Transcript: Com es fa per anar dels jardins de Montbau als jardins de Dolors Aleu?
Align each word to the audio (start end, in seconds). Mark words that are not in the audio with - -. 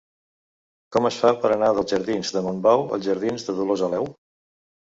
Com 0.95 1.07
es 1.09 1.19
fa 1.25 1.33
per 1.43 1.51
anar 1.57 1.69
dels 1.79 1.93
jardins 1.97 2.33
de 2.39 2.43
Montbau 2.47 2.87
als 2.97 3.07
jardins 3.11 3.47
de 3.51 3.59
Dolors 3.61 3.89
Aleu? 3.91 4.11